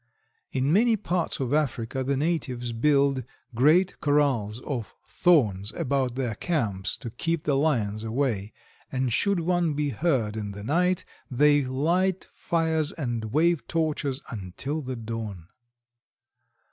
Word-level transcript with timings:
In 0.51 0.73
many 0.73 0.97
parts 0.97 1.39
of 1.39 1.53
Africa 1.53 2.03
the 2.03 2.17
natives 2.17 2.71
build 2.73 3.23
great 3.53 3.99
corrals 4.01 4.59
of 4.61 4.95
thorns 5.05 5.71
about 5.73 6.15
their 6.15 6.33
camps 6.33 6.97
to 6.97 7.11
keep 7.11 7.43
the 7.43 7.53
Lions 7.55 8.03
away, 8.03 8.51
and 8.91 9.13
should 9.13 9.41
one 9.41 9.75
be 9.75 9.89
heard 9.89 10.35
in 10.35 10.53
the 10.53 10.63
night 10.63 11.05
they 11.29 11.63
light 11.63 12.23
fires 12.31 12.91
and 12.93 13.25
wave 13.25 13.67
torches 13.67 14.23
until 14.31 14.81
the 14.81 14.95
dawn. 14.95 15.49